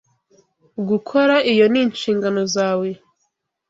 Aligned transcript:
Gukora 0.89 1.35
iyo 1.51 1.65
ni 1.71 1.79
inshingano 1.83 2.41
zawe. 2.55 2.89